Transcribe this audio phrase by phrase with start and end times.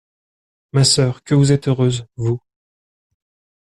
[0.71, 2.41] Ma sœur, que vous êtes heureuse, vous!